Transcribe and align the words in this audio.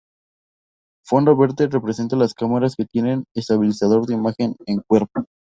Fondo 1.05 1.37
verde 1.37 1.67
representa 1.67 2.15
las 2.15 2.33
cámaras 2.33 2.75
que 2.75 2.85
tienen 2.87 3.25
estabilizador 3.35 4.07
de 4.07 4.15
imagen 4.15 4.55
en 4.65 4.81
cuerpo. 4.87 5.25